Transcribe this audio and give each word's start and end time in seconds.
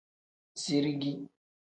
Zirigi. 0.61 1.13